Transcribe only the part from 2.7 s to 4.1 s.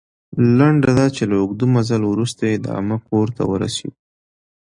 عمه کور ته ورسېدو.